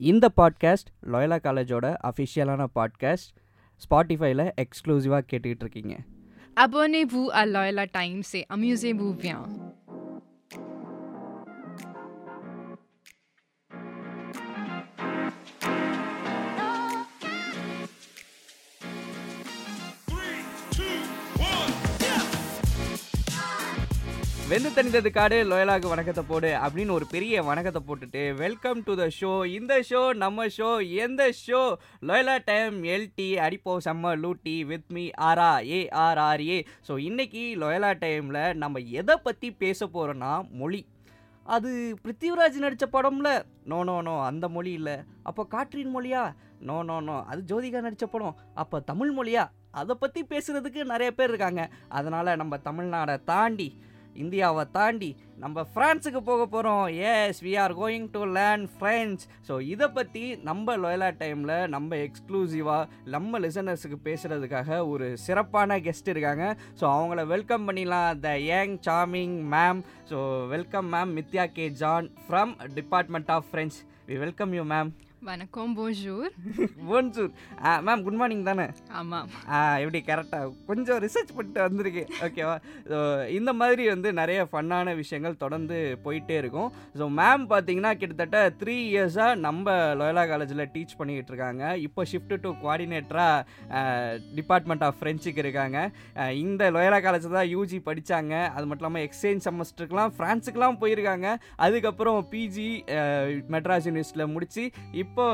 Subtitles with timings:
[0.00, 3.30] இந்த podcast Loyola காலேஜோட அஃபிஷியலான podcast
[3.82, 5.96] ஸ்பாட்டிஃபைல எக்ஸ்க்ளூசிவாக கேட்டுக்கிட்டு இருக்கீங்க
[6.56, 9.67] Abonnez-vous à Loyola Times et amusez-vous bien.
[24.50, 29.32] வெந்து தனித்தது காடு லோயலாக வணக்கத்தை போடு அப்படின்னு ஒரு பெரிய வணக்கத்தை போட்டுட்டு வெல்கம் டு த ஷோ
[29.56, 30.68] இந்த ஷோ நம்ம ஷோ
[31.04, 31.60] எந்த ஷோ
[32.08, 36.58] லோயலா டைம் எல்டி அடிப்போ செம்ம லூட்டி with me Aara A R R A.
[36.88, 40.80] So இன்னைக்கு லோயலா டைமில் நம்ம எதை பற்றி பேச போகிறோன்னா மொழி.
[41.46, 41.70] அது
[42.04, 43.28] பிருத்திவிராஜ் நடித்த படம்ல
[43.72, 44.96] நோ நோ நோ அந்த மொழி இல்லை.
[45.22, 46.22] அப்போ காற்றின் மொழியா?
[46.68, 48.38] நோ நோ நோ அது ஜோதிகா நடித்த படம்.
[48.54, 49.44] அப்போ தமிழ் மொழியா?
[49.80, 51.62] அதை பற்றி பேசுகிறதுக்கு நிறைய பேர் இருக்காங்க.
[51.98, 53.68] அதனால் நம்ம தமிழ்நாடை தாண்டி
[54.24, 55.10] இந்தியாவை தாண்டி
[55.42, 60.76] நம்ம ஃப்ரான்ஸுக்கு போக போகிறோம் yes we are going to learn French so இதை பற்றி நம்ம
[60.84, 66.44] லொயலா டைமில் நம்ம எக்ஸ்க்ளூசிவாக நம்ம லிசனர்ஸுக்கு பேசுகிறதுக்காக ஒரு சிறப்பான கெஸ்ட் இருக்காங்க.
[66.80, 68.10] ஸோ அவங்கள வெல்கம் பண்ணிடலாம்.
[68.26, 70.18] The young charming ma'am so
[70.54, 73.78] welcome ma'am Mithya K John from department of French
[74.10, 74.90] we welcome you ma'am
[75.22, 76.26] வணக்கம் bonjour.
[76.88, 77.30] போன்சூர்
[77.86, 78.66] மேம் குட் மார்னிங் தானே?
[78.98, 80.00] ஆமாம் ஆ எப்படி?
[80.08, 82.10] கரெக்டாக கொஞ்சம் ரிசர்ச் பண்ணிட்டு வந்திருக்கேன்.
[82.26, 82.54] ஓகேவா
[82.90, 82.98] ஸோ
[83.38, 86.68] இந்த மாதிரி வந்து நிறைய ஃபன்னான விஷயங்கள் தொடர்ந்து போயிட்டே இருக்கும்.
[86.98, 89.66] ஸோ மேம் பார்த்தீங்கன்னா கிட்டத்தட்ட த்ரீ இயர்ஸாக நம்ம
[90.00, 91.64] லோயலா காலேஜில் டீச் பண்ணிக்கிட்டு இருக்காங்க.
[91.86, 93.82] இப்போ ஷிஃப்ட் டு குவாடினேட்டராக
[94.38, 95.78] டிபார்ட்மெண்ட் ஆஃப் ஃப்ரெஞ்சுக்கு இருக்காங்க.
[96.22, 101.26] அஹ் இந்த லோயலா காலேஜில் தான் யூஜி படித்தாங்க அது மட்டும் இல்லாமல் எக்ஸ்சேஞ்ச் செமஸ்டருக்குலாம் ஃப்ரான்ஸுக்குலாம் போயிருக்காங்க.
[101.66, 102.70] அதுக்கப்புறம் பிஜி
[103.54, 104.64] மெட்ராஸ் யூனிவர்சிட்டியில் முடித்து
[105.08, 105.26] இப்போ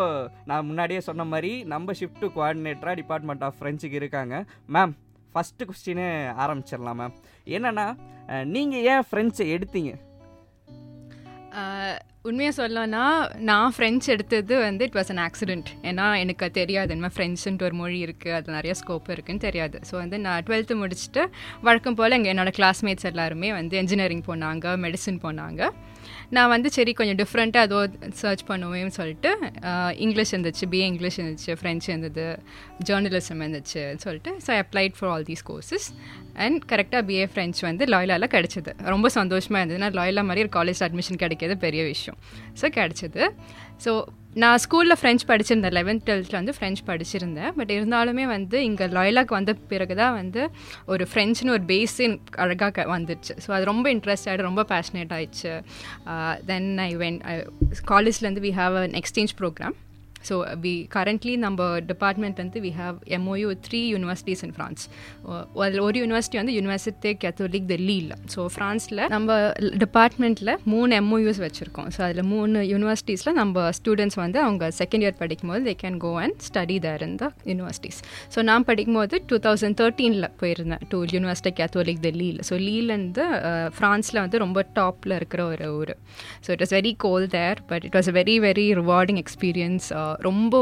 [0.50, 4.34] நான் முன்னாடியே சொன்ன மாதிரி நம்ம ஷிஃப்ட் குவாடினேட்டராக கோஆர்டினேட்டராக டிபார்ட்மெண்ட் ஆஃப் ஃப்ரெஞ்சுக்கு இருக்காங்க.
[4.76, 4.94] மேம்
[5.34, 6.08] ஃபஸ்ட்டு கொஸ்டினே
[6.44, 7.14] ஆரம்பிச்சிடலாம் மேம்
[7.56, 7.86] என்னென்னா
[8.54, 9.92] நீங்கள் ஏன் ஃப்ரெண்ட்ஸை எடுத்தீங்க?
[12.28, 13.02] உண்மையாக சொல்லனா
[13.48, 16.90] நான் ஃப்ரெஞ்ச் எடுத்தது வந்து இட் வாஸ் அன் ஆக்சிடென்ட் ஏன்னா எனக்கு தெரியாது.
[16.96, 19.78] என்ன ஃப்ரெண்ட்ஸுன்ட்டு ஒரு மொழி இருக்குது அது நிறைய ஸ்கோப் இருக்குதுன்னு தெரியாது.
[19.88, 21.24] ஸோ வந்து நான் டுவெல்த்து முடிச்சுட்டு
[21.66, 25.62] வழக்கம் போல் எங்கள் என்னோடய கிளாஸ்மேட்ஸ் எல்லாருமே வந்து இன்ஜினியரிங் போனாங்க மெடிசன் போனாங்க.
[26.36, 27.78] நான் வந்து சரி கொஞ்சம் டிஃப்ரெண்ட்டாக ஏதோ
[28.20, 29.30] சர்ச் பண்ணுவேன்னு சொல்லிட்டு
[30.04, 32.24] இங்கிலீஷ் இருந்துச்சு பிஏ இங்கிலீஷ் இருந்துச்சு ஃப்ரெஞ்ச் இருந்தது
[32.88, 35.86] ஜேர்னலிசம் இருந்துச்சுன்னு சொல்லிட்டு so I applied for all these courses
[36.44, 38.72] and கரெக்டாக பிஏ ஃப்ரெஞ்ச் வந்து லாயலாவில் கிடச்சிது.
[38.94, 39.82] ரொம்ப சந்தோஷமாக இருந்தது.
[39.84, 42.18] நான் லாயலா மாதிரி ஒரு காலேஜ் அட்மிஷன் கிடைக்கிறது பெரிய விஷயம்.
[42.60, 43.22] ஸோ கிடச்சிது.
[43.84, 43.92] ஸோ
[44.42, 45.74] நான் ஸ்கூலில் ஃப்ரெஞ்ச் படிச்சிருந்தேன்.
[45.78, 47.52] லெவன்த் டுவெல்த்தில் வந்து ஃப்ரெஞ்ச் படிச்சிருந்தேன்.
[47.58, 50.42] பட் இருந்தாலுமே வந்து இங்கே லாயலாக் வந்த பிறகு தான் வந்து
[50.94, 52.06] ஒரு ஃப்ரெஞ்சுன்னு ஒரு பேஸே
[52.44, 55.52] அழகாக வந்துடுச்சு ஸோ அது ரொம்ப இன்ட்ரெஸ்ட் ஆகிடு ரொம்ப பேஷனேட் ஆயிடுச்சு
[56.50, 57.18] தென் ஐ வென்
[57.92, 59.76] காலேஜ்லேருந்து we have an exchange programme
[60.28, 64.84] so we currently நம்ம டிபார்ட்மெண்ட் வந்து we have MOU three universities in France
[65.64, 69.38] அதில் ஒரு யூனிவர்சிட்டி வந்து யூனிவர்சிட்டி கேத்தோலிக் டெல்லியில் ஸோ ஃப்ரான்ஸில் நம்ம
[69.84, 71.88] டிபார்ட்மெண்ட்டில் மூணு எம்ஓயூஸ் வச்சுருக்கோம்.
[71.96, 76.38] ஸோ அதில் மூணு யூனிவர்சிட்டிஸில் நம்ம ஸ்டூடெண்ட்ஸ் வந்து அவங்க செகண்ட் இயர் படிக்கும்போது they can go and
[76.48, 78.00] study there in the universities
[78.34, 80.82] so நான் படிக்கும்போது டூ தௌசண்ட் தேர்ட்டீனில் போயிருந்தேன்.
[80.92, 83.24] டூ யூனிவர்சிட்டி கேத்தோலிக் டெல்லியில் ஸோ லீலேருந்து
[83.76, 85.94] ஃப்ரான்ஸில் வந்து ரொம்ப டாப்பில் இருக்கிற ஒரு ஊர்.
[86.44, 89.88] So it was very cold there but it was very very rewarding experience
[90.20, 90.54] ரொம்ப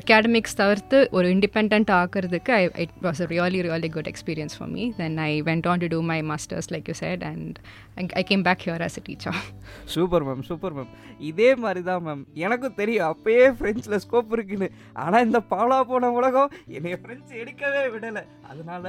[0.00, 4.92] அகாடமிக்ஸ் தவிர்த்து ஒரு independent ஆக்கிறதுக்கு I it was a really really good experience for me
[4.96, 7.58] then I went on to do my masters like you said and
[7.94, 9.40] I came back here as a teacher
[9.84, 13.08] super ma'am super ma'am இதே மாதிரி தான் ma'am எனக்கும் தெரியும்.
[13.12, 14.68] அப்பயே ஃப்ரெஞ்சில் scope இருக்குன்னு.
[14.92, 18.22] ஆனால் இந்த பாலா போன உலகம் என்னைய ஃப்ரெண்ட்ஸ் எடுக்கவே விடலை.
[18.50, 18.86] அதனால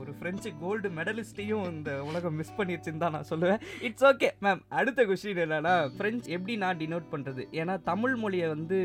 [0.00, 3.60] ஒரு ஃப்ரெஞ்சு கோல்டு மெடலிஸ்ட்டையும் இந்த உலகம் மிஸ் பண்ணிருச்சுன்னு தான் நான் சொல்லுவேன்.
[3.88, 8.78] இட்ஸ் ஓகே மேம் அடுத்த கொஸ்டின் என்னன்னா ஃப்ரெஞ்ச் எப்படி நான் டினோட் பண்ணுறது ஏன்னா தமிழ் மொழியை வந்து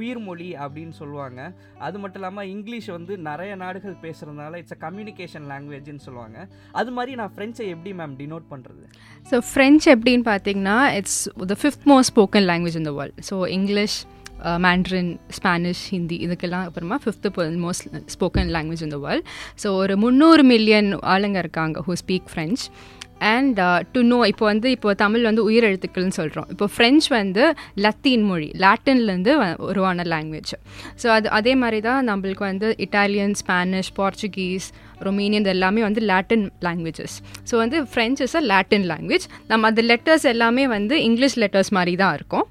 [0.00, 1.40] உயிர் மொழி அப்படின்னு சொல்லுவாங்க.
[1.86, 6.38] அது மட்டும் இல்லாமல் இங்கிலீஷ் வந்து நிறைய நாடுகள் பேசுகிறதுனால இட்ஸ் அ கம்யூனிகேஷன் லாங்குவேஜ்னு சொல்லுவாங்க.
[6.82, 8.84] அது மாதிரி நான் ஃப்ரெஞ்சை எப்படி மேம் டினோட் பண்ணுறது
[9.32, 11.20] ஸோ ஃப்ரெஞ்ச் எப்படின்னு பார்த்தீங்கன்னா it's
[11.52, 13.98] the fifth most spoken language in the world so English
[14.42, 19.26] Mandarin Spanish Hindi இதுக்கெல்லாம் அப்புறமா fifth most spoken language in world
[19.64, 22.64] so ஒரு முந்நூறு மில்லியன் ஆளுங்க இருக்காங்க who speak French
[23.18, 23.60] and
[23.92, 28.50] to know இப்போ வந்து இப்போ தமிழ் வந்து உயிர் எழுத்துக்கள்னு சொல்கிறோம் இப்போ ஃப்ரெஞ்ச் வந்து லத்தீன் மொழி
[28.60, 30.54] லாட்டின்லேருந்து உருவான லாங்குவேஜ்
[31.02, 37.22] ஸோ அது அதே மாதிரி தான் நம்மளுக்கு வந்து இட்டாலியன் ஸ்பானிஷ் போர்ச்சுகீஸ் ரொமேனியன் எல்லாமே வந்து லாட்டின் லாங்குவேஜஸ்
[37.50, 41.96] ஸோ வந்து French is a Latin language நம்ம அந்த லெட்டர்ஸ் எல்லாமே வந்து இங்கிலீஷ் லெட்டர்ஸ் மாதிரி
[41.96, 42.48] தான் இருக்கும்.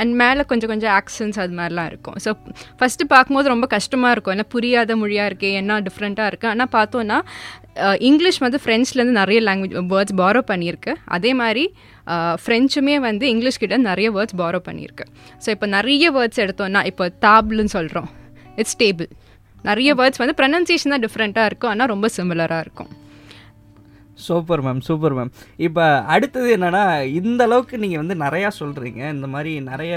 [0.00, 2.16] அண்ட் மேலே கொஞ்சம் கொஞ்சம் ஆக்சன்ஸ் அது மாதிரிலாம் இருக்கும்.
[2.24, 2.30] ஸோ
[2.78, 4.34] ஃபஸ்ட்டு பார்க்கும்போது ரொம்ப கஷ்டமாக இருக்கும்.
[4.36, 7.18] ஏன்னா புரியாத மொழியாக இருக்குது என்ன டிஃப்ரெண்ட்டாக இருக்குது ஆனால் பார்த்தோன்னா
[8.08, 10.92] இங்கிலீஷ் வந்து ஃப்ரெஞ்ச்லேருந்து நிறைய லாங்குவேஜ் வேர்ட்ஸ் பாரோ பண்ணியிருக்கு.
[11.16, 11.64] அதே மாதிரி
[12.44, 15.04] ஃப்ரெஞ்சுமே வந்து இங்கிலீஷ் கிட்ட நிறைய வேர்ட்ஸ் பாரோ பண்ணியிருக்கு.
[15.44, 18.08] ஸோ இப்போ நிறைய வேர்ட்ஸ் எடுத்தோன்னா இப்போ தாப்லுன்னு சொல்கிறோம்
[18.62, 19.10] இட்ஸ் டேபிள்
[19.68, 21.72] நிறைய வேர்ட்ஸ் வந்து ப்ரனன்சியேஷன் தான் டிஃப்ரெண்ட்டாக இருக்கும்.
[21.74, 22.90] ஆனால் ரொம்ப சிமிலராக இருக்கும்.
[24.26, 25.32] Super ma'am super ma'am.
[25.66, 25.84] இப்போ
[26.14, 26.84] அடுத்தது என்னென்னா
[27.20, 29.92] இந்த அளவுக்கு நீங்கள் வந்து நிறையா சொல்கிறீங்க இந்த மாதிரி நிறைய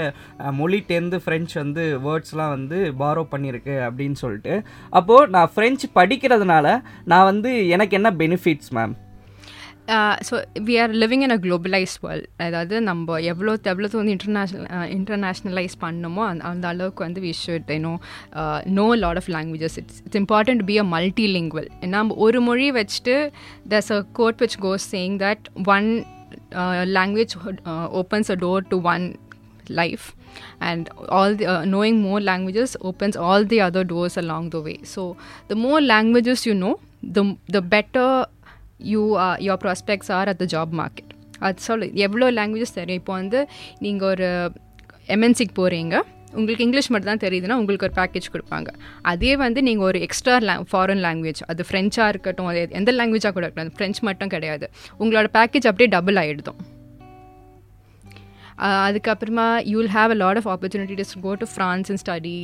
[0.60, 4.54] மொழிகிட்டேருந்து ஃப்ரெஞ்ச் வந்து வேர்ட்ஸ்லாம் வந்து பாரோ பண்ணியிருக்கு அப்படின்னு சொல்லிட்டு.
[5.00, 6.76] அப்போது நான் ஃப்ரெஞ்ச் படிக்கிறதுனால
[7.12, 8.94] நான் வந்து எனக்கு என்ன benefits ma'am
[10.28, 10.34] so
[10.66, 14.66] we are living in a globalise world அதாவது நம்ம எவ்வளோ எவ்வளோ வந்து இன்டர்நேஷ்னல்
[14.98, 17.94] இன்டர்நேஷ்னலைஸ் பண்ணணுமோ அந்த அந்த அளவுக்கு வந்து we should you know
[18.64, 23.16] know lot of languages it's it's important be a multi lingual நம்ம ஒரு மொழி வச்சுட்டு
[23.74, 25.44] thus a quote which goes saying that
[25.76, 25.90] one
[26.98, 27.34] language
[28.02, 29.06] opens a door to one
[29.68, 30.14] life.
[30.60, 34.80] And all the uh, knowing more languages opens all the other doors along the way.
[34.84, 35.16] So
[35.48, 38.26] the more languages you know the the better
[38.92, 41.12] you are your prospects are at the job market
[41.46, 43.00] அது சொல்லு எவ்வளோ languages தெரியும்?
[43.02, 43.38] இப்போ வந்து
[43.84, 44.28] நீங்கள் ஒரு
[45.14, 45.94] எம்என்சிக்கு போகிறீங்க
[46.34, 48.68] உங்களுக்கு இங்கிலீஷ் மட்டும் தான் தெரியுதுன்னா உங்களுக்கு ஒரு பேக்கேஜ் கொடுப்பாங்க.
[49.12, 53.44] அதே வந்து நீங்கள் ஒரு எக்ஸ்ட்ரா லே ஃபாரின் லாங்குவேஜ் அது ஃப்ரெஞ்சாக இருக்கட்டும் அது எந்த லாங்குவேஜாக கூட
[53.46, 54.68] இருக்கட்டும் ஃப்ரெஞ்ச் மட்டும் கிடையாது.
[55.02, 56.60] உங்களோட பேக்கேஜ் அப்படியே டபுள் ஆகிடுதும்
[58.88, 62.36] அதுக்கப்புறமா you will have a lot of opportunities go to France and study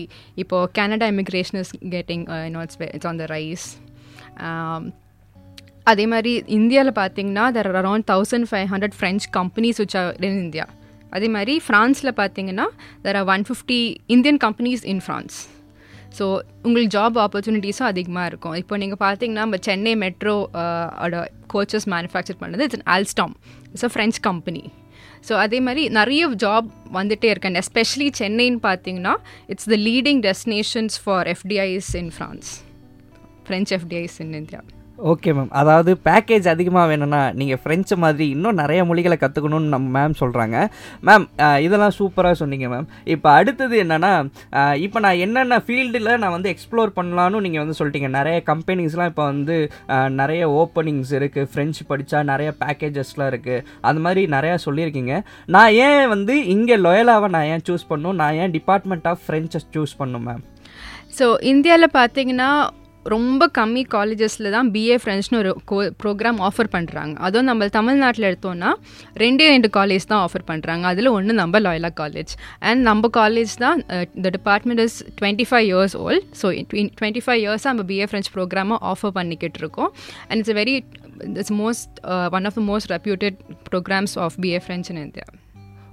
[0.42, 2.24] இப்போது Canada immigration is getting
[2.62, 3.66] it's it's on the rise
[5.90, 10.40] அதே மாதிரி இந்தியாவில் பார்த்தீங்கன்னா there are around thousand five hundred French companies which are in
[10.46, 10.66] India
[11.12, 12.66] அதே மாதிரி ஃப்ரான்ஸில் பார்த்தீங்கன்னா
[13.04, 13.78] there are one fifty
[14.16, 15.36] Indian companies in France
[16.18, 16.24] so
[16.64, 18.54] உங்களுக்கு ஜாப் ஆப்பர்ச்சுனிட்டிஸும் அதிகமாக இருக்கும்.
[18.60, 20.36] இப்போ நீங்கள் பார்த்தீங்கன்னா நம்ம சென்னை மெட்ரோ
[21.04, 21.18] ஓட
[21.54, 23.34] கோச்சஸ் மேனுஃபேக்சர் பண்ணது it's Alstom
[23.72, 24.62] it's a French company
[25.28, 26.68] so அதே மாதிரி நிறைய ஜாப்
[26.98, 29.14] வந்துகிட்டே இருக்கேன் எஸ்பெஷலி சென்னைன்னு பார்த்தீங்கன்னா
[29.54, 32.50] it's the leading destinations for FDIs in France
[33.46, 34.60] French FDIs in India
[35.10, 40.16] okay ma'am அதாவது பேக்கேஜ் அதிகமாக வேணும்னா நீங்கள் ஃப்ரெஞ்சு மாதிரி இன்னும் நிறைய மொழிகளை கற்றுக்கணும்னு நம்ம மேம்
[40.20, 40.56] சொல்கிறாங்க
[41.08, 41.26] மேம்
[41.66, 44.12] இதெல்லாம் சூப்பராக சொன்னீங்க மேம் இப்போ அடுத்தது என்னென்னா
[44.86, 48.10] இப்போ நான் என்னென்ன ஃபீல்டில் நான் வந்து எக்ஸ்ப்ளோர் பண்ணலான்னு நீங்கள் வந்து சொல்லிட்டீங்க.
[48.18, 49.56] நிறைய கம்பெனிஸ்லாம் இப்போ வந்து
[50.20, 55.14] நிறைய ஓப்பனிங்ஸ் இருக்குது ஃப்ரெஞ்சு படித்தா நிறைய பேக்கேஜஸ்லாம் இருக்குது அந்த மாதிரி நிறையா சொல்லியிருக்கீங்க.
[55.56, 58.18] நான் ஏன் வந்து இங்கே லொயலாவை நான் ஏன் சூஸ் பண்ணணும்?
[58.22, 60.44] நான் ஏன் டிபார்ட்மெண்ட் ஆஃப் ஃப்ரெஞ்சை சூஸ் பண்ணணும் மேம்
[61.18, 62.50] ஸோ இந்தியாவில் பார்த்தீங்கன்னா
[63.08, 68.70] ரொம்ப கம்மி காலேஜஸில் தான் பிஏ ஃப்ரெண்ட்ஸ்னு ஒரு கோ ப்ரோக்ராம் ஆஃபர் பண்ணுறாங்க அதுவும் நம்ம தமிழ்நாட்டில் எடுத்தோன்னா
[69.22, 72.32] ரெண்டே ரெண்டு காலேஜ் தான் ஆஃபர் பண்ணுறாங்க அதில் ஒன்று நம்ம லாயலா காலேஜ்
[72.68, 73.80] அண்ட் நம்ம காலேஜ் தான்
[74.24, 76.48] the department is twenty five years old so
[76.98, 79.90] twenty five இயர்ஸாக நம்ம பிஏ ஃப்ரெண்ட்ஸ் ப்ரோக்ராமை ஆஃபர் பண்ணிக்கிட்டு இருக்கோம்.
[80.28, 80.76] And it's very
[81.32, 81.92] it's most
[82.38, 83.38] one of the most reputed
[83.70, 85.26] programmes of BA French in India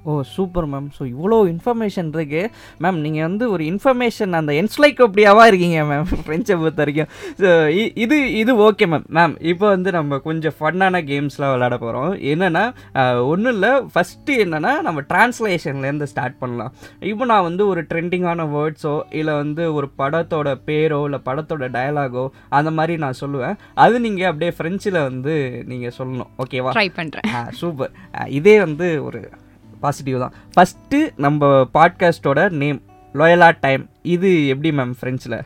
[0.10, 2.42] oh super ma'am so இவ்வளோ information இருக்கு.
[2.84, 7.10] Ma'am நீங்கள் வந்து ஒரு இன்ஃபர்மேஷன் அந்த என்ஸ்லைக்ளோபீடியாவாக இருக்கீங்க மேம் ஃப்ரெண்ட்ஸை பொறுத்த வரைக்கும்.
[7.42, 7.50] ஸோ
[8.04, 12.64] இது இது ஓகே மேம் மேம் இப்போ வந்து நம்ம கொஞ்சம் ஃபன்னான கேம்ஸ்லாம் விளையாட போகிறோம் என்னென்னா
[13.32, 13.72] ஒன்றும் இல்லை.
[13.94, 16.74] ஃபஸ்ட்டு என்னென்னா நம்ம டிரான்ஸ்லேஷன்லேருந்து ஸ்டார்ட் பண்ணலாம்.
[17.12, 22.26] இப்போ நான் வந்து ஒரு ட்ரெண்டிங்கான வேர்ட்ஸோ இல்லை வந்து ஒரு படத்தோட பேரோ இல்லை படத்தோட டயலாகோ
[22.60, 23.58] அந்த மாதிரி நான் சொல்லுவேன்.
[23.86, 25.36] அது நீங்கள் அப்படியே ஃப்ரெஞ்சில் வந்து
[25.72, 26.32] நீங்கள் சொல்லணும்.
[26.44, 27.32] ஓகேவா ட்ரை பண்ணுறேன்
[27.62, 27.94] சூப்பர்
[28.40, 29.22] இதே வந்து ஒரு
[29.86, 30.34] பாசிட்டிவ் தான்.
[30.56, 32.80] ஃபஸ்ட்டு நம்ம பாட்காஸ்டோட நேம்
[33.14, 33.84] லோயலா டைம்
[34.16, 35.38] இது எப்படி மேம் ஃப்ரெஞ்சில்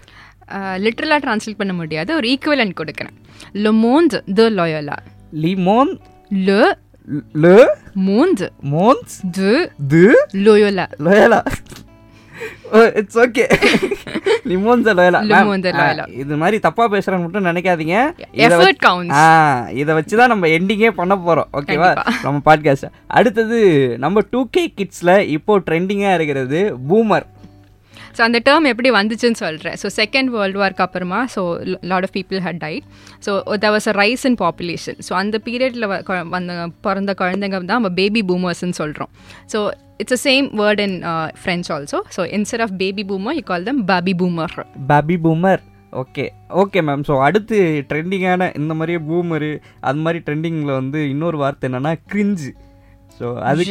[0.83, 2.09] லிட்ரலாக ட்ரான்ஸ்லேட் பண்ண முடியாது.
[2.19, 3.15] ஒரு ஈக்குவலண்ட் கொடுக்குறேன்.
[3.83, 4.95] Monde de Loyola.
[5.41, 5.91] லிமோன்
[6.47, 6.61] Le
[7.43, 7.57] le
[8.07, 9.51] monde மோன்ஸ் de
[9.91, 10.01] து
[10.45, 10.85] Loyola.
[11.05, 11.39] Loyola
[12.95, 13.45] it's okay
[14.93, 16.05] Loyola Limons de Loyola.
[16.13, 17.97] இது மாதிரி தப்பா பேசுறேன்னு மட்டும் நினைக்காதீங்க.
[18.81, 19.11] counts.
[19.11, 19.23] ஆ
[19.73, 21.89] இதை வச்சு தான் நம்ம எண்டிங்கே பண்ண போகிறோம் ஓகேவா
[22.23, 23.59] நம்ம பாட்காஸ்ட் அடுத்தது
[23.97, 27.27] நம்ம டூ கே கிட்ஸில் இப்போ ட்ரெண்டிங்காக இருக்கிறது பூமர்
[28.17, 31.41] ஸோ அந்த டேர்ம் எப்படி வந்துச்சுன்னு சொல்கிறேன் ஸோ செகண்ட் வேர்ல்டு வார்க்கு அப்புறமா so
[31.91, 32.85] lot of people had died
[33.25, 33.31] so
[33.63, 35.87] there was a rise in population so அந்த பீரியடில்
[36.29, 36.53] வந்த
[36.87, 39.11] பிறந்த குழந்தைங்க தான் நம்ம பேபி பூமர்ஸ்ன்னு சொல்கிறோம்
[39.53, 39.61] so
[39.97, 40.97] it's a same word in
[41.41, 44.55] French also so instead of baby boomer you call them Bobby boomer
[44.91, 45.63] baby boomer
[45.93, 46.25] okay
[46.61, 47.57] okay ma'am so அடுத்து
[47.89, 49.51] ட்ரெண்டிங்கான இந்த மாதிரியே பூமரு
[49.81, 52.51] அது மாதிரி ட்ரெண்டிங்கில் வந்து இன்னொரு வார்த்தை என்னன்னா கிரிஞ்சு
[53.19, 53.63] ஸோ அது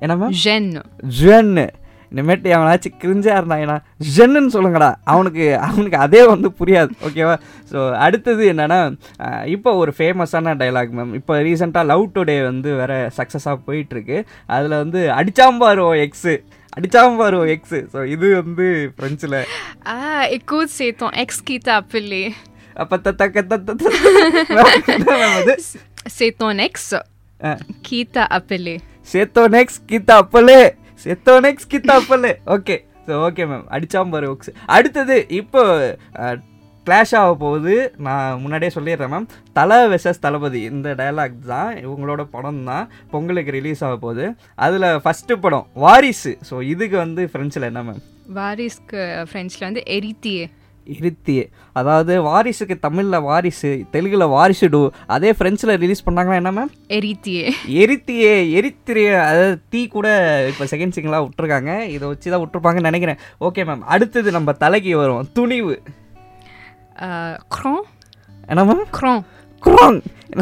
[0.00, 0.70] என்ன மேம் ஜென்
[1.18, 1.66] ஜென்னு
[2.14, 3.76] இனிமேட்டு அவனாச்சும் கிரிஞ்சாக இருந்தாங்கன்னா
[4.16, 4.90] ஜென்னுன்னு சொல்லுங்கடா.
[5.12, 6.92] அவனுக்கு அவனுக்கு அதே வந்து புரியாது.
[7.06, 7.36] ஓகேவா
[7.70, 8.78] ஸோ அடுத்தது என்னென்னா
[9.54, 14.18] இப்போ ஒரு ஃபேமஸான டைலாக் மேம் இப்போ ரீசெண்டாக லவ் டுடே வந்து வேற சக்ஸஸாக போயிட்டுருக்கு.
[14.56, 16.34] அதில் வந்து அடிச்சாம்பாரோ எக்ஸு
[16.78, 19.38] அடிச்சாம்பாரோ எக்ஸு ஸோ இது வந்து ஃப்ரெஞ்சில்
[20.76, 22.22] c'est ton ex qui t'a appelé.
[22.82, 23.44] அப்போ தக்க
[25.40, 25.54] அது
[26.16, 26.74] C'est ton ex
[27.40, 27.52] ஆ.
[27.88, 28.76] qui t'a appelé.
[29.12, 30.60] சேத்தோனெக்ஸ் கித்த அப்பலே
[31.04, 32.00] சேத்தோனெக்ஸ் கித்த
[32.56, 35.62] ஓகே ஸோ ஓகே மேம் அடிச்சாம்பாரு ஒக்ஸ் அடுத்தது இப்போ
[36.86, 37.74] கிளாஷ் ஆக போகுது.
[38.06, 40.60] நான் முன்னாடியே சொல்லிடுறேன் மேம் தலை வெசஸ் தளபதி.
[40.70, 44.24] இந்த டயலாக் தான் இவங்களோட படம் தான் பொங்கலுக்கு ரிலீஸ் ஆக போகுது.
[44.66, 46.32] அதில் ஃபஸ்ட்டு படம் வாரிசு.
[46.48, 48.02] ஸோ இதுக்கு வந்து ஃப்ரெண்ட்ஸில் என்ன மேம்
[48.38, 50.44] வாரிஸ்க்கு ஃப்ரெண்ட்ஸில் வந்து எரித்தியே
[50.92, 54.80] எரித்தியே அதாவது வாரிசுக்கு தமிழில் வாரிசு தெலுங்கில் வாரிசு டூ.
[55.06, 57.44] அதே ஃப்ரெஞ்சில் ரிலீஸ் பண்ணாங்கன்னா என்ன மேம் எரித்தியே.
[57.82, 60.08] எரித்தியே எரித்திரிய அதாவது தீ கூட
[60.50, 61.72] இப்போ செகண்ட் சிங்கிளாக விட்டுருக்காங்க.
[61.96, 63.20] இதை வச்சு தான் விட்டுருப்பாங்கன்னு நினைக்கிறேன்.
[63.40, 65.30] ஓகே மேம் அடுத்தது நம்ம தலைக்கு வரும்.
[65.32, 65.76] துணிவு.
[68.48, 69.22] என்ன மேம்
[69.66, 70.00] குரோங்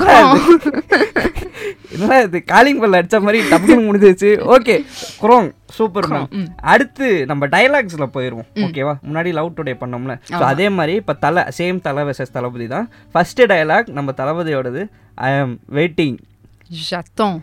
[1.95, 2.39] என்னடா இது?
[2.51, 4.31] காலிங் பல்ல அடிச்ச மாதிரி டப்புன்னு முடிஞ்சிருச்சு.
[4.55, 4.75] ஓகே
[5.23, 5.49] குரோங்
[5.79, 6.29] சூப்பர் மேம்.
[6.73, 8.49] அடுத்து நம்ம டைலாக்ஸ்ல போயிருவோம்.
[8.67, 10.15] ஓகேவா முன்னாடி லவ் டுடே பண்ணோம்ல.
[10.31, 12.87] ஸோ அதே மாதிரி இப்போ தலை சேம் தலை வெசஸ் தளபதி தான்.
[13.15, 14.83] ஃபர்ஸ்ட் டைலாக் நம்ம தளபதியோடது
[15.29, 16.19] ஐ ஆம் வெயிட்டிங்
[16.91, 17.39] ஜத்தோம்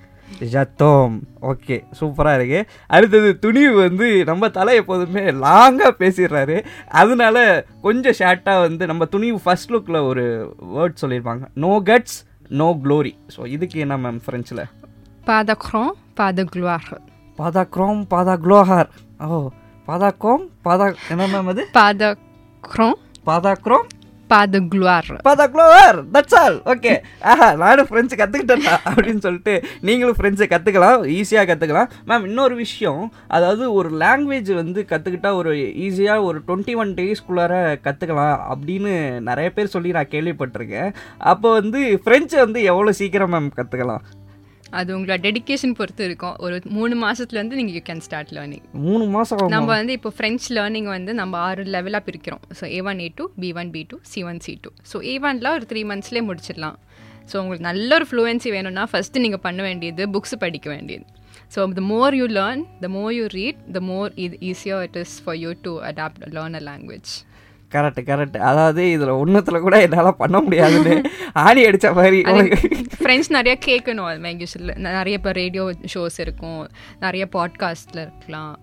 [0.53, 1.15] ஜத்தோம்
[1.51, 2.59] ஓகே சூப்பராக இருக்கு.
[2.87, 6.57] அடுத்தது துணிவு வந்து நம்ம தலை எப்போதுமே லாங்காக பேசிடுறாரு.
[7.01, 7.37] அதனால
[7.81, 10.25] கொஞ்சம் ஷார்ட்டாக வந்து நம்ம துணிவு ஃபர்ஸ்ட் லுக்கில் ஒரு
[10.75, 11.43] வேர்ட் சொல்லியிருப்பாங்க.
[11.65, 12.17] No guts
[12.51, 14.63] no glory so இதுக்கு என்ன மேம் ஃப்ரெஞ்சில்
[15.27, 16.87] பாத க்ரோம் பாத குளுவார்
[17.39, 18.89] பாதா க்ரோம் பாதா க்ளோஹார்
[19.25, 19.37] ஓ
[19.87, 21.63] பாதா கோம் பாதா என்ன மேம் அது?
[21.71, 22.15] பாத
[22.63, 23.87] க்ரோம்
[24.29, 30.47] பாதா க்ரோம் பாத குளுவார் தட்ஸ் ஆல் ஓகே ஆஹா நானும் ஃப்ரெஞ்சு கற்றுக்கிட்டேன்டா அப்படின்னு சொல்லிட்டு நீங்களும் ஃப்ரெஞ்சை
[30.47, 36.75] கற்றுக்கலாம் ஈஸியாக கற்றுக்கலாம் மேம் இன்னொரு விஷயம் அதாவது ஒரு லாங்குவேஜ் வந்து கற்றுக்கிட்டா ஒரு ஈஸியாக ஒரு டுவெண்ட்டி
[36.75, 40.93] ஒன் டேஸ்க்குள்ளார கற்றுக்கலாம் அப்படின்னு நிறைய பேர் சொல்லி நான் கேள்விப்பட்டிருக்கேன்.
[41.17, 44.03] அப்போ வந்து ஃப்ரெஞ்சை வந்து எவ்வளோ சீக்கிரம் மேம் கற்றுக்கலாம்
[44.77, 46.35] அது உங்களோட டெடிகேஷன் பொறுத்து இருக்கும்.
[46.45, 50.89] ஒரு மூணு மாசத்துலேருந்து நீங்கள் யூ கேன் ஸ்டார்ட் லேர்னிங் மூணு மாதம் நம்ம வந்து இப்போ ஃப்ரெஞ்ச் லேர்னிங்
[50.95, 52.43] வந்து நம்ம ஆறு லெவலாக பிரிக்கிறோம்.
[52.59, 55.15] So A one A two B one B two C one C two so A
[55.29, 56.77] ஒனில் ஒரு த்ரீ மந்த்ஸ்லேயே முடிச்சிடலாம்.
[57.31, 61.05] ஸோ உங்களுக்கு நல்ல ஒரு ஃப்ளூவன்சி வேணும்னா ஃபஸ்ட்டு நீங்கள் பண்ண வேண்டியது புக்ஸ் படிக்க வேண்டியது.
[61.53, 65.15] So the more you learn the more you read the more இது ஈஸியாக it is
[65.25, 67.11] for you to adapt learn a language
[67.75, 68.37] correct correct.
[68.49, 70.95] அதாவது இதில் ஒன்றுத்தில் கூட என்னால் பண்ண முடியாதுன்னு
[71.45, 72.19] ஆணி அடித்த மாதிரி
[73.01, 74.39] ஃப்ரெண்ட்ஸ் நிறைய கேட்கணும் அது மாதிரி.
[74.43, 76.61] யூஸ்வல் நிறைய இப்போ ரேடியோ ஷோஸ் இருக்கும்.
[77.05, 78.55] நிறைய பாட்காஸ்ட்டில் இருக்கலாம்.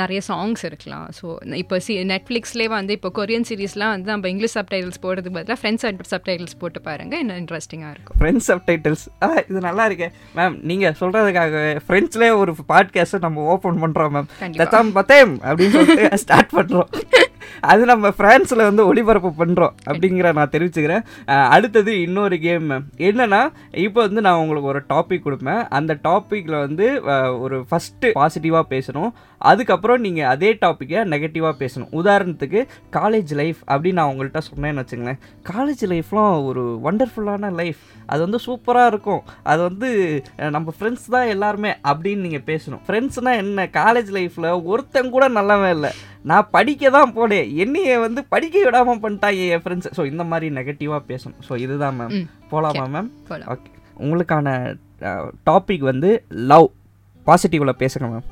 [0.00, 1.06] நிறைய சாங்ஸ் இருக்கலாம்.
[1.18, 1.26] ஸோ
[1.62, 6.56] இப்போ சி நெட்ஃப்ளிக்ஸ்லேயே வந்து இப்போ கொரியன் சீரீஸ்லாம் வந்து நம்ம இங்கிலீஷ் சப்டைட்டில்ஸ் போடுறதுக்கு பதிலாக ஃப்ரெண்ட்ஸ் சப்டைட்டில்ஸ்
[6.62, 8.18] போட்டு பாருங்கள் இன்னும் இன்ட்ரெஸ்டிங்காக இருக்கும்.
[8.20, 10.08] ஃப்ரெண்ட்ஸ் சப்டைட்டில்ஸ் ஆ இது நல்லா இருக்கே.
[10.38, 14.30] மேம் நீங்கள் சொல்கிறதுக்காக ஃப்ரெண்ட்ஸ்லேயே ஒரு பாட்காஸ்ட்டை நம்ம ஓப்பன் பண்ணுறோம் மேம்.
[14.62, 16.90] தத்தாம் பத்தேம் அப்படின்னு சொல்லிட்டு ஸ்டார்ட் பண்ணுறோம்
[17.70, 21.04] அது நம்ம ஃப்ரான்ஸில் வந்து ஒளிபரப்பு பண்ணுறோம் அப்படிங்கிற நான் தெரிவிச்சுக்கிறேன்.
[21.56, 22.70] அடுத்தது இன்னொரு கேம்
[23.08, 23.42] என்னென்னா
[23.86, 25.62] இப்போ வந்து நான் உங்களுக்கு ஒரு டாபிக் கொடுப்பேன்.
[25.78, 26.88] அந்த டாப்பிக்கில் வந்து
[27.44, 29.10] ஒரு ஃபஸ்ட்டு பாசிட்டிவாக பேசணும்.
[29.40, 31.90] அதுக்கப்புறம் நீங்கள் அதே டாப்பிக்கை நெகட்டிவாக பேசணும்.
[32.00, 32.60] உதாரணத்துக்கு
[32.98, 35.20] காலேஜ் லைஃப் அப்படின்னு நான் உங்கள்கிட்ட சொன்னேன்னு வச்சுங்களேன்.
[35.52, 39.22] காலேஜ் லைஃப்லாம் ஒரு வண்டர்ஃபுல்லான லைஃப் அது வந்து சூப்பராக இருக்கும்.
[39.52, 39.88] அது வந்து
[40.56, 42.82] நம்ம ஃப்ரெண்ட்ஸ் தான் எல்லாருமே அப்படின்னு நீங்கள் பேசணும்.
[42.88, 43.66] ஃப்ரெண்ட்ஸ்னால் என்ன?
[43.80, 45.90] காலேஜ் லைஃப்பில் ஒருத்தன் கூட நல்லவன் இல்லை.
[46.30, 47.50] நான் படிக்க தான் போனேன்.
[47.64, 51.40] என்னைய வந்து படிக்க விடாமல் பண்ணிட்டாங்க என் ஃப்ரெண்ட்ஸ் ஸோ இந்த மாதிரி நெகட்டிவாக பேசணும்.
[51.48, 52.16] ஸோ இதுதான் மேம்.
[52.52, 53.10] போகலாமா மேம்.
[53.54, 53.70] ஓகே
[54.04, 54.56] உங்களுக்கான
[55.50, 56.10] டாபிக் வந்து
[56.52, 56.68] லவ்
[57.26, 58.26] பாசிட்டிவில் பேசுங்க ma'am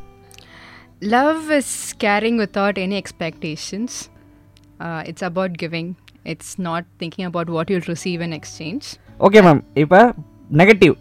[1.05, 4.09] love is caring without any expectations.
[4.81, 5.97] Uh, it's about giving.
[6.25, 8.97] It's not thinking about what you'll receive in exchange.
[9.21, 9.63] Okay, ma'am.
[9.77, 10.17] Ipa
[10.51, 10.97] negative.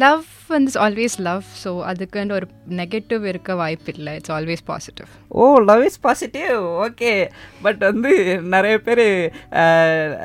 [0.00, 2.46] Love வந்து always love so அதுக்குன்னு ஒரு
[2.78, 4.12] negative இருக்க வாய்ப்பு இல்லை.
[4.18, 5.08] It's always positive
[5.40, 6.56] oh love is positive
[6.86, 7.12] okay
[7.64, 8.10] but வந்து
[8.54, 9.02] நிறைய பேர்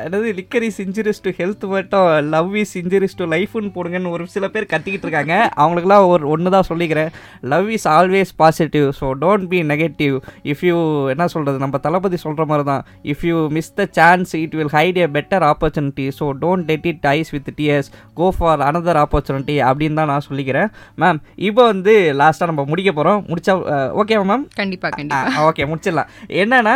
[0.06, 4.48] அதாவது liquor is injurious to health மட்டும் லவ் இஸ் இன்ஜுரிஸ் டு லைஃப்னு போடுங்கன்னு ஒரு சில
[4.56, 5.36] பேர் கத்திக்கிட்டு இருக்காங்க.
[5.62, 7.12] அவங்களுக்குலாம் ஒரு ஒன்று தான் சொல்லிக்கிறேன்.
[7.54, 10.18] Love is always positive so don't be negative
[10.54, 10.78] if you
[11.16, 12.84] என்ன சொல்கிறது நம்ம தளபதி சொல்கிற மாதிரி தான்
[13.14, 17.10] if you miss the chance it will hide a better opportunity so don't dead it
[17.16, 20.70] ice with DS go for another opportunity அப்படின்னு தான் நான் சொல்லிக்கிறேன்.
[21.02, 23.54] மேம் இப்போ வந்து லாஸ்ட்டாக நம்ம முடிக்க போகிறோம் முடிச்சா
[24.02, 26.10] ஓகேவா மேம் கண்டிப்பாக கண்டிப்பாக ஓகே முடிச்சிடலாம்.
[26.44, 26.76] என்னன்னா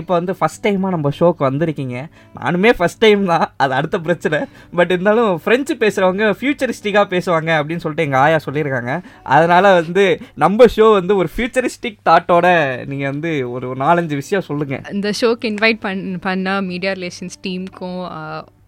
[0.00, 1.96] இப்போ வந்து ஃபஸ்ட் டைமாக நம்ம ஷோக்கு வந்திருக்கீங்க.
[2.40, 3.46] நானுமே ஃபஸ்ட் டைம் தான்.
[3.62, 4.40] அது அடுத்த பிரச்சனை.
[4.78, 8.92] பட் இருந்தாலும் ஃப்ரெஞ்சு பேசுகிறவங்க ஃபியூச்சரிஸ்டிக்காக பேசுவாங்க அப்படின்னு சொல்லிட்டு எங்கள் ஆயா சொல்லியிருக்காங்க.
[9.36, 10.06] அதனால் வந்து
[10.44, 12.46] நம்ம ஷோ வந்து ஒரு ஃபியூச்சரிஸ்டிக் தாட்டோட
[12.92, 18.00] நீங்கள் வந்து ஒரு நாலஞ்சு விஷயம் சொல்லுங்கள் இந்த ஷோக்கு இன்வைட் பண் பண்ண மீடியா ரிலேஷன்ஸ் டீமுக்கும்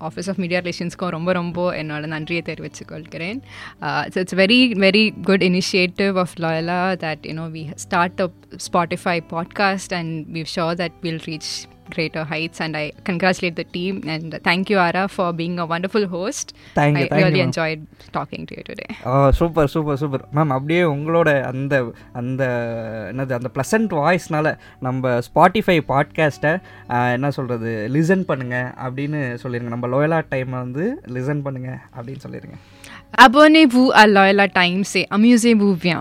[0.09, 3.41] ஆஃபீஸ் ஆஃப் மீடியா ரிலேஷன்ஸ்க்கும் ரொம்ப ரொம்ப என்னோட நன்றியை தெரிவித்துக் கொள்கிறேன்
[4.13, 9.95] so it's very very good initiative of Loyola that you know we start up Spotify podcast
[9.95, 11.53] and we sure that will reach
[11.91, 16.07] greater heights and I congratulate the team and thank you Ara for being a wonderful
[16.07, 16.47] host.
[16.75, 17.49] Thank you, I thank you, really ma'am.
[17.49, 17.81] enjoyed
[18.13, 18.91] talking to you today.
[19.41, 21.75] Super super super ma'am அப்படியே உங்களோட அந்த
[22.13, 22.43] அந்த
[23.13, 26.53] என்னது அந்த pleasant வாய்ஸ்னால நம்ம Spotify பாட்காஸ்ட்டை
[27.17, 30.87] என்ன சொல்கிறது லிசன் பண்ணுங்க அப்படின்னு சொல்லிடுங்க நம்ம லோயலா டைமை வந்து
[31.19, 32.59] லிசன் பண்ணுங்க அப்படின்னு சொல்லிடுங்க
[33.25, 36.01] Abonnez-vous à Loyola Times et amusez-vous bien.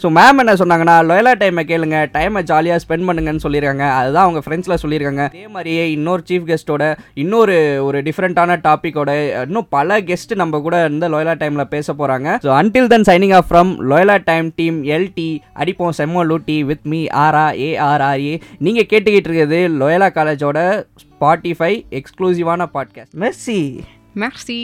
[0.00, 4.80] So ma'am என்ன சொன்னாங்கன்னா லோயலா டைமை கேளுங்க டைமை ஜாலியாக ஸ்பெண்ட் பண்ணுங்கன்னு சொல்லியிருக்காங்க அதுதான் அவங்க ஃப்ரெண்ட்ஸில்
[4.82, 9.10] சொல்லியிருக்காங்க அதே மாதிரியே இன்னொரு சீஃப் கெஸ்ட்டோட இன்னொரு ஒரு டிஃப்ரெண்ட்டான டாப்பிக்கோட
[9.42, 13.48] இன்னும் பல கெஸ்ட் நம்ம கூட இந்த லோயலா டைமில் பேச போகிறாங்க so until then signing off
[13.50, 19.60] from Loyola time team LT அடிப்போம் செம்மோ லூட்டி வித் மீ ஆர்ஆ ஏஆர்ஆர்ஏ நீங்கள் கேட்டுக்கிட்டு இருக்கிறது
[19.78, 20.58] லோயலா காலேஜோட
[21.04, 23.60] ஸ்பாட்டிஃபை எக்ஸ்க்ளூசிவான பாட்காஸ்ட் மெர்சி
[24.16, 24.60] Merci.